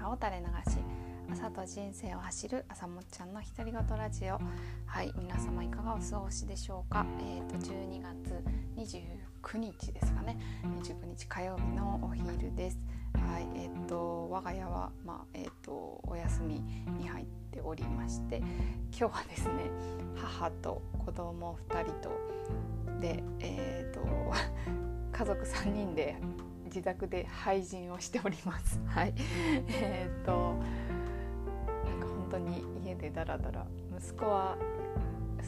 [0.00, 0.78] 中を垂れ流し
[1.30, 4.40] 朝と人生を走る朝もっちゃんの独り言ラジオ。
[4.86, 7.04] はい皆様いかがお過ごしでしょうか。
[7.20, 8.42] えっ、ー、と12月
[8.78, 10.38] 29日ですかね。
[10.64, 12.78] 29日火曜日のお昼です。
[13.14, 16.62] はいえっ、ー、と我が家はまあえっ、ー、とお休み
[16.98, 19.70] に入っておりまして今日はですね
[20.16, 22.10] 母と子供2人と
[23.00, 24.00] でえっ、と
[25.12, 26.16] 家族3人で
[26.70, 28.80] 自宅で配信をしております。
[28.86, 29.14] はい、
[29.68, 30.54] えー、っと
[31.84, 33.66] なんか本当に家でダラダラ
[33.98, 34.56] 息子は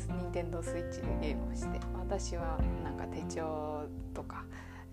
[0.08, 4.44] 任天堂スイッチでゲームをして私はなんか手帳とか、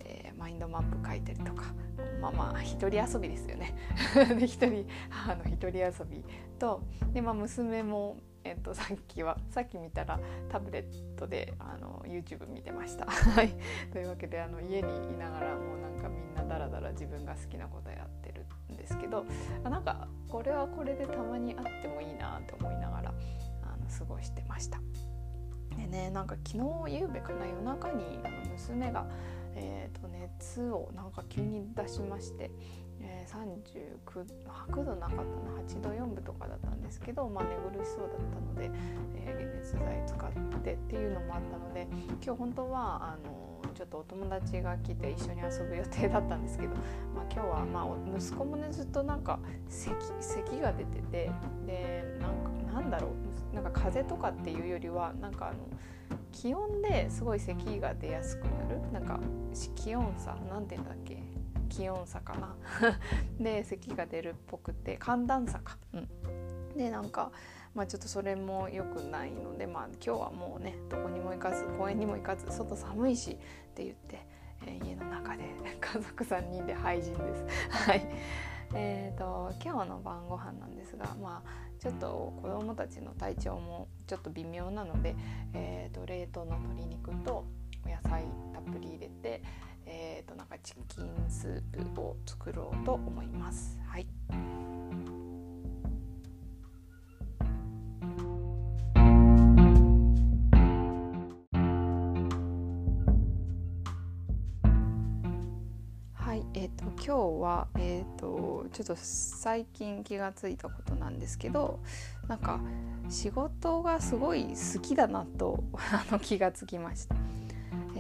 [0.02, 1.74] えー、マインドマップ書いたりとか
[2.22, 3.76] まあまあ一人遊びですよね
[4.38, 6.24] で一人母の一人遊び
[6.60, 6.84] と
[7.14, 13.06] で、まあ、娘もえっと、さっきはさっき見たらタブレットであの YouTube 見てました。
[13.06, 13.56] はい
[13.92, 19.26] というわけであの家にいながらもうなんかみんなダラダラ自分が好きなことやってるんですけど
[19.64, 23.14] あなんかこれはこれでたまにあってもいいなって思いながら
[23.64, 24.80] あの過ごしてました。
[25.76, 29.08] でねなんか昨日夕べかな夜中にあの娘が、
[29.56, 32.52] えーと熱をなんか急に出しまして
[33.02, 35.24] えー、39度なかったな
[35.68, 38.72] 8度4分とかだったんですけど、まあ、寝苦しそうだったので、
[39.16, 41.88] えー、解熱剤使ってっていうのもあったので
[42.24, 46.76] 今日本当はあのちょっとお友達が来て一緒に遊ぶ予定だったんですけど、
[47.16, 49.40] まあ、今日は、まあ、息子もねずっとなんか
[49.70, 51.32] 咳咳が出てて
[51.66, 52.32] でなん
[52.68, 53.10] かなんだろ
[53.54, 55.58] うなんか風邪とかっていうよりはなんかあの
[56.32, 59.20] 気温ですごい咳が出やすくなるなんか
[59.76, 61.29] 気温差なんて言うんだっけ？
[61.70, 62.56] 気温差かな。
[63.40, 67.32] で咳が出るっぽくて寒暖差か、うん、でなんか
[67.74, 73.36] まあちょっとそれも良くないのでまあ今日はもうねどこにも行かず公園にも行かず外寒いしっ
[73.74, 74.26] て言って、
[74.66, 75.44] えー、家の中で
[75.80, 77.46] 家族3人で廃人です。
[77.70, 78.08] はい。
[78.76, 85.16] えーと、今日の晩ご飯なんですがまあちょっと子どもたちの体調もちょっと微妙なので、
[85.54, 87.46] えーと冷凍の鶏肉と
[87.86, 89.42] お野菜たっぷり入れて、
[89.86, 93.80] えーと、なんかチキンスープを作ろうと思います。
[93.88, 94.06] はい
[106.14, 108.40] はいえーと、今日は、えーと
[108.74, 111.80] ちょっと最近気が付いたことなんですけど
[112.28, 112.60] なんか
[113.10, 117.16] 仕事がすごい好きだなと あの気がつきました。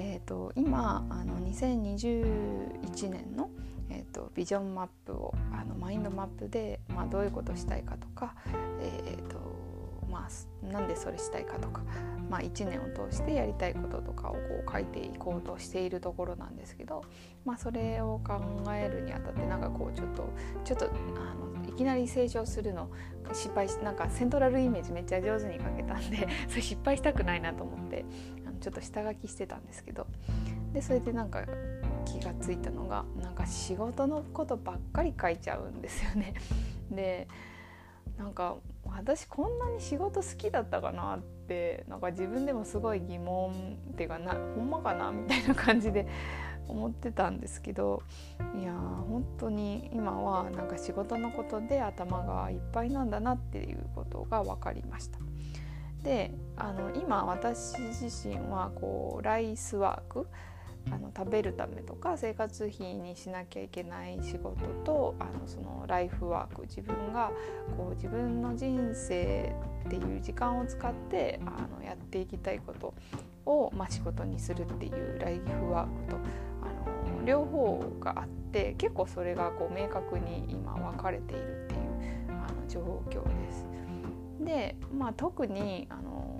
[0.01, 3.49] えーと、今あの2021年の、
[3.89, 8.33] えーと、ビジョンマップをあのマインドマップで、まあ、どういうことしたいかとか、
[8.81, 9.59] えーと
[10.09, 11.81] まあ、なんでそれしたいかとか、
[12.29, 17.03] まあ、1年を通してやりたいこととかをこう書いていこうとしているところなんですけど、
[17.43, 18.39] まあ、それを考
[18.73, 20.29] えるにあたってなんかこうちょっと
[20.63, 22.89] ちょっとあのいきなり成長するの
[23.33, 28.05] 失敗しなんかセントラルイメージめっちゃ上手に書けたんで それ失敗したくないなと思って
[28.59, 30.07] ちょっと下書きしてたんですけど
[30.73, 31.45] でそれでなんか
[32.05, 36.33] 気がついたのがなんか仕事のことばっかり書いちゃうんですよね。
[36.91, 37.27] で
[38.17, 46.05] なんか私こんなに仕事好きだったかなってなんか自分でもすごい疑問っていうかなほんまかなみたいな感じで
[46.67, 48.03] 思ってたんですけど
[48.59, 55.19] いや本当に今はなんか仕事のことで頭がいっぱいなんだなっていうことが分かりました。
[56.03, 60.27] であの今私自身はこうライスワーク
[60.91, 67.31] あの食べるためとか生活費にしなきゃいけない仕事とあのそのライフワーク自分が
[67.77, 69.53] こう自分の人生
[69.85, 72.93] っていう時間を使ってあのやっていきたいこと
[73.45, 76.17] を、まあ、仕事にするっていうライフワークと
[76.61, 81.81] あの両方があって結構それがこう明確に今分かれているっていう
[82.29, 83.68] あの状況です。
[84.39, 86.39] で、まあ、特にあの、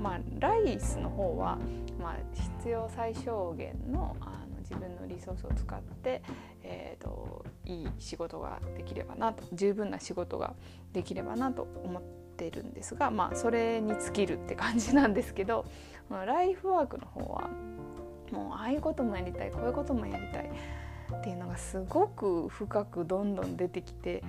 [0.00, 1.58] まあ、ライスの方は、
[2.00, 6.22] まあ、必要最小限のあの自分のリソースを使って、
[6.62, 10.54] えーと、いい仕事ができればなと十分な仕事が
[10.92, 12.02] できればなと思っ
[12.36, 15.64] ているんですが、まあ、それに尽きるって感じなんですけど
[16.10, 17.48] ライフワークの方は
[18.30, 20.50] もうああいうこともやりたいこういうこともやりたい
[21.16, 24.22] っていうのがすごく深くどんどん出てきて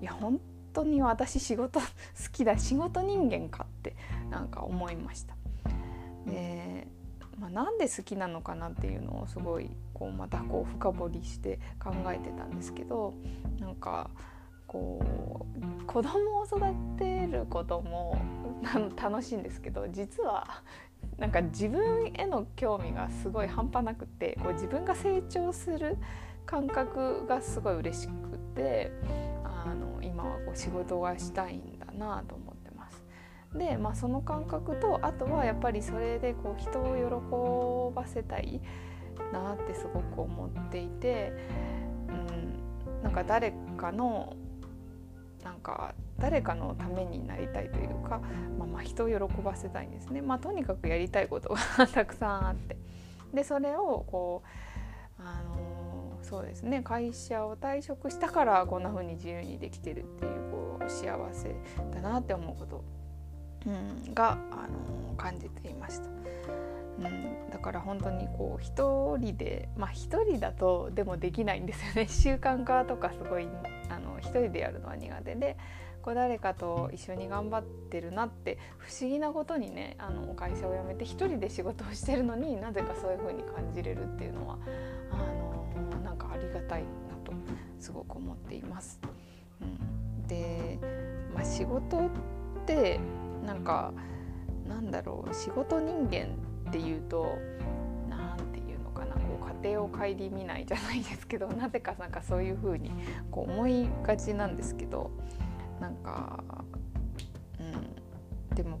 [0.00, 0.40] いや本
[0.72, 1.86] 当に私仕事好
[2.32, 3.96] きだ仕事人間かって
[4.30, 5.34] なんか思いました。
[6.26, 6.86] で
[7.38, 13.14] まあ、なんで好きなのかなっていうのをすごいこうまたこう深掘りして考えてたんですけど
[13.58, 14.10] なんか
[14.66, 15.46] こ
[15.80, 16.60] う子供を育
[16.98, 18.20] てることも
[18.94, 20.62] 楽しいんですけど実は
[21.18, 25.96] なんか自分への興味がすごい半端なくてこう自分が成長する
[26.44, 29.29] 感覚がすごい嬉しくてあ
[30.20, 33.04] 今はこう仕事がしたいんだなと思ってます。
[33.54, 38.60] で、まあ、その感覚とあとはやっぱりそれでこう人を喜ばせたい
[39.32, 41.32] なってすごく思っていて、
[42.08, 44.36] うん、なんか誰かの
[45.42, 48.20] なんか誰かのためになりたいというか、
[48.58, 52.76] まあ、まあ人を喜ばせたいんですね、まあ、とにかくやりたいことが たくさんあって。
[53.32, 55.60] でそれをこう、あのー、
[56.30, 61.56] そうですね会社を退職したからこんな風に自由にできてるっていうこう幸せ
[61.92, 62.84] だなって思うこと、
[63.66, 66.08] うん、が、あのー、感じていました。
[67.00, 73.48] うん、だから本当にこう一人でまあ一人だとでもできないんですよね習慣化とかすごい
[73.88, 75.56] あの一人でやるのは苦手で
[76.02, 84.58] こう誰かと一緒に頑張ってるなって不思議なことにねあの会社を辞めて一人で仕事をしてるのになぜかそういう風に感じれるっていうのは
[86.10, 87.32] なんかありがたいなと
[87.78, 89.00] すごく思っています。
[89.60, 90.76] うん、で、
[91.32, 92.10] まあ、仕事っ
[92.66, 92.98] て
[93.46, 93.92] なんか
[94.68, 96.34] なんだろう仕事人間
[96.68, 97.38] っていうと
[98.08, 102.90] 何て言うのかなこう家庭を顧みないじゃないですけどなぜかなんかそういう風に
[103.30, 105.12] こう思いがちなんですけど
[105.80, 106.42] なんか
[107.60, 108.54] うん。
[108.56, 108.80] でも、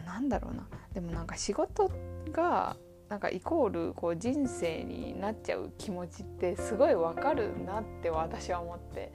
[0.00, 0.68] うん、なんだろうな。
[0.92, 1.90] でもなんか仕事
[2.30, 2.76] が
[3.08, 9.12] なんかイコールこう人生になっちゃう気持ちってすごいわかるなって私は思って。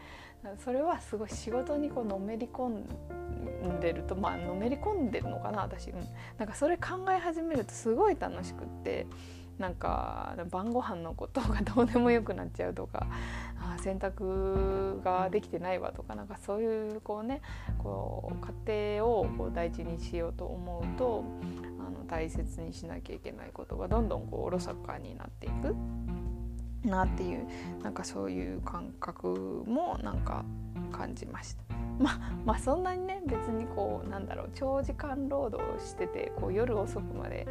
[0.58, 6.00] それはすごい仕事にこうのめり込んでるとまあのめり込んでるのかな私、うん、
[6.40, 9.06] なんかそれ考え始めるとすごい楽しくって。
[9.62, 13.08] なんか晩ご飯のことがどうでもよくなっちゃうとか
[13.60, 17.42] あ洗濯ができてないわとかなんかそういうこうね
[17.78, 21.24] こう家庭をこう大事にしようと思うと
[21.80, 25.76] あの大切にしなきゃいけないことがどんどんこうおろそかになっていく
[26.84, 27.48] なっていう
[27.84, 30.44] なんかそういう感覚もなんか
[30.92, 31.64] 感じました。
[32.00, 37.48] ままあそんなにね別にこうなんだろう長時間労働しててこう夜遅くまで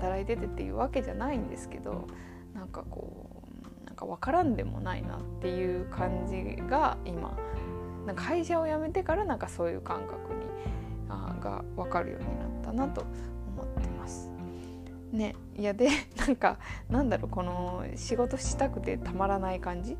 [0.00, 2.06] 働いててっていうわけじゃないんですけど
[2.54, 3.42] なんかこ
[3.82, 7.36] うなんか分からんでもないなっていう感じが今
[8.06, 10.42] なんか会社を辞めてからなんかそういう感覚に
[11.08, 13.02] あが分かるようになったなと
[13.56, 14.30] 思ってます。
[15.12, 16.58] ね、いやで なんか
[16.88, 19.96] なんだろうこの仕事したくてたまらない感じ。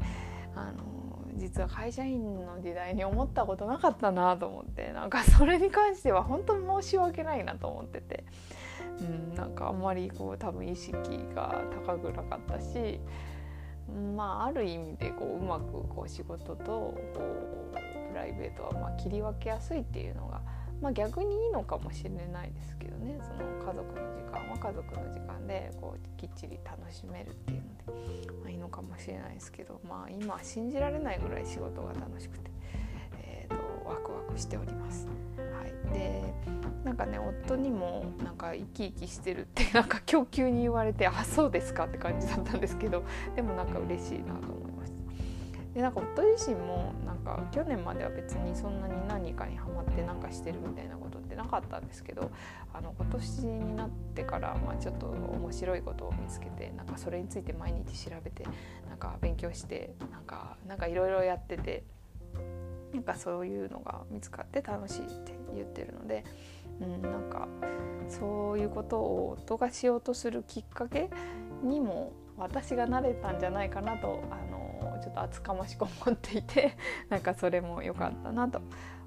[0.55, 0.93] あの
[1.35, 8.25] 実は会社員の時代に思ったことなかったなと思ってなんかそれに関しては本当申し訳ないなと思ってて、
[9.01, 10.93] うん、なんかあんまりこう多分意識
[11.35, 13.01] が高くなかったし
[14.17, 16.95] まあある意味でこううまくこう仕事とこ
[17.73, 17.75] う
[18.11, 20.43] プライベートはまあ切り分けやすいっていうのが
[20.83, 32.51] まあ、逆にいいのかもしれないですけどねその家族の時間は家族の時間でこうきっちり楽しめるっていうので、まあ、いいのかもしれないですけど、まあ、今信じられないぐらい仕事が楽しくて、
[33.23, 35.07] えーと、ワクワクしております。
[35.37, 36.35] はい、で
[36.85, 43.05] なんかね夫にもなんか生き生きしてるってなんか供給に言われてあそうですかって感じだったんですけど
[43.37, 44.72] でもなんか嬉しいなと思いました。
[45.75, 52.31] でなんか夫自身もなんか去年までは別にそんなに何かにハマってなんかしてるみたいなことってなかったんですけど
[52.75, 58.45] あの今年になってから、まあ、ちょっと面白いことを見つけてなんかそれについて毎日調べて
[58.89, 61.85] なんか勉強してなんかなんかいろいろやってて
[62.93, 66.25] なんかそういうのが見つかって楽しいって言ってるので、
[66.81, 67.49] うん、なんか
[68.09, 71.09] そういうことを夫がしようとするきっかけ
[71.63, 74.62] にも私がなれたんじゃないかなとあの
[75.03, 76.77] ちょっと厚かましく思っていて
[77.11, 78.61] なんかそれも良かったなと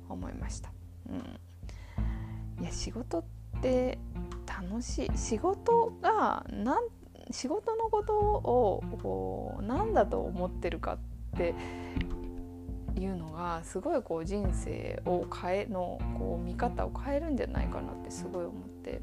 [0.09, 0.71] 思いました。
[1.09, 3.23] うん、いや仕事っ
[3.61, 3.97] て
[4.45, 6.87] 楽しい仕事がなん
[7.31, 10.97] 仕事のことをこう何だと思ってるかっ
[11.37, 11.55] て
[12.99, 19.01] いうのがすごいこう人生を変えのこう見方を変えるんじゃないかなってすごい思って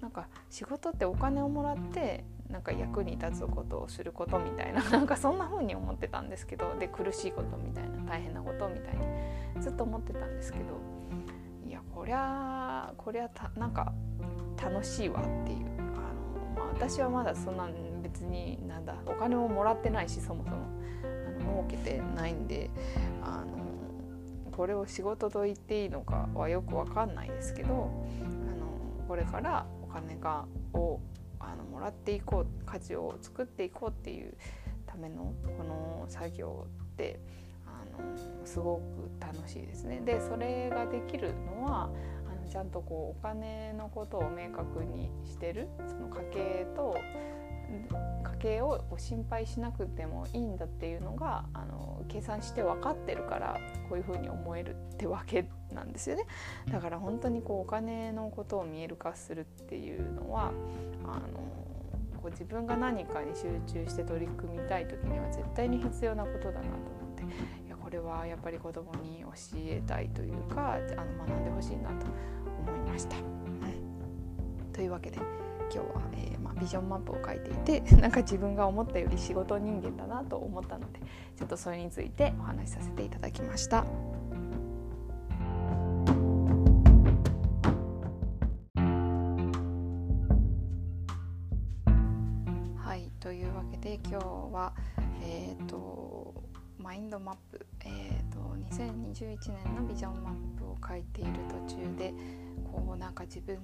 [0.00, 8.96] なんか仕事ってお金をもらってなんか役に立つことをすることみたいな なんかそんな風に思ってたんですけどで苦しいことみたいな大変なことみたい
[9.56, 10.64] にずっと思ってたんですけど
[11.66, 13.92] いやこりゃこりゃたなんか
[14.62, 17.66] 楽しいわっていうあの、まあ、私はまだそんな
[18.02, 20.56] 別になんだお金ももらってないしそもそも
[21.02, 22.70] あの儲けてないんで
[23.22, 23.62] あの
[24.52, 30.44] これを仕事と言っていいのかはよく分かんないですけどあのこれからお金が
[30.74, 31.00] を
[31.82, 34.34] らっていこう価値を作っていこうっていう
[34.86, 37.20] ためのこの作業って
[37.66, 38.82] あのすごく
[39.20, 40.00] 楽しいですね。
[40.04, 41.90] でそれができるのは
[42.30, 46.96] あのちゃんとこうお金のことを明確にしてるその家計と
[48.22, 53.58] 家計を心配しなくてもいいんだっていうのがあの計算して分かってるから
[53.88, 56.26] こういうふうに思えるってわけなんですよね
[56.70, 60.52] だから本当にこうお金のことを見える化するっていうのは
[61.04, 61.71] あの
[62.22, 67.22] こう自分が何かに集中して取り組みたい時には絶対に必要なことだなと思って
[67.66, 72.06] いやこれはやっぱり子供に教えたいというかあの学んでほしいなと
[72.66, 73.16] 思いました。
[73.16, 81.00] うん、というわけで今日は、えー、まあ、ビジョンマップを書いていて なんか自分が思ったより仕事人間だなと思ったので
[81.36, 84.11] ちょっとそれについてお話しさせていただきました。
[93.22, 94.72] というわけで今日は
[95.22, 96.34] え、ー、と
[96.76, 98.40] マインドマップ、えーと、
[98.74, 101.30] 2021年のビジョンマップを書いている
[101.68, 102.12] 途中で
[102.64, 103.62] こうなんか自分の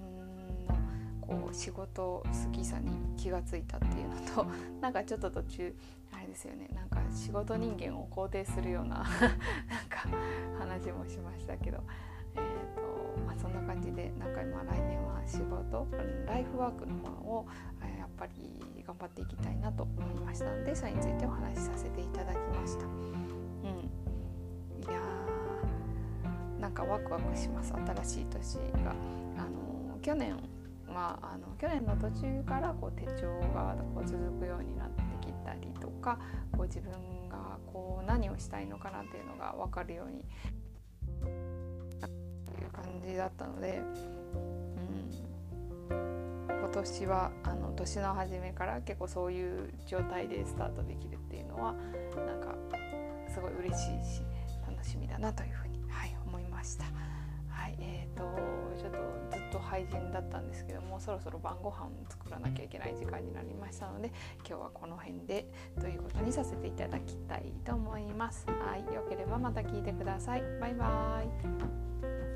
[1.20, 4.46] こう仕事好きさに気がついたっていうのと
[4.80, 5.76] なんかちょっと途中
[6.12, 9.06] あれですよねなんか仕事人間を肯定するような なん
[9.88, 10.08] か
[10.56, 11.82] 話もしましたけど、
[13.38, 15.87] そんな感じでなんか今来年は仕事
[16.26, 17.47] ライフワークの方を、
[17.99, 22.87] やっぱり頑張っていきたいなと思いましたのでそれについてお話しさせていただきました。
[22.87, 22.95] うん、
[24.83, 28.54] いやーなんかワクワクします新しい年
[28.85, 28.95] が。
[29.37, 30.37] あの去年
[30.88, 36.18] はあの去年の途中からこう手帳がこう続くようになってきたりとか
[36.52, 36.92] こう自分
[37.28, 40.25] がこう何をしたいのかなっていうのが分かるように
[42.99, 43.81] 感じだったので、
[45.90, 51.75] うん、今年はあの年の初めから結構そういう状態でスタートできるっていうのは
[52.26, 52.55] なんか
[53.33, 54.23] すごい嬉しいし
[54.67, 56.85] 楽しみだなというふうに、はい、思いました。
[57.49, 58.23] はいえーと、
[58.81, 64.12] ちょっとずっと廃人だったんですけどもそろそろ晩ご飯を作らなきゃいけない時間になりましたので
[64.49, 65.50] 今日はこの辺で
[65.81, 68.47] ということにさせていただきたいと思います。
[68.47, 70.43] はい、よければまた聞いてください。
[70.61, 72.27] バイバーイ